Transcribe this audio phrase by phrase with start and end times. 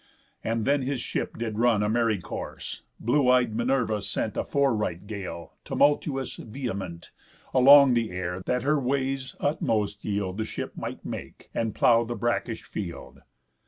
[0.43, 4.75] And then his ship did run A merry course; blue eyed Minerva sent A fore
[4.75, 7.11] right gale, tumultuous, vehement,
[7.53, 12.15] Along the air, that her way's utmost yield The ship might make, and plough the
[12.15, 13.19] brackish field.